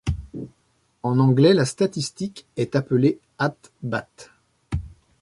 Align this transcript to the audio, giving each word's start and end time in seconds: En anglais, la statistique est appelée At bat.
En 1.03 1.19
anglais, 1.19 1.53
la 1.53 1.63
statistique 1.65 2.47
est 2.57 2.75
appelée 2.75 3.19
At 3.37 3.53
bat. 3.83 4.07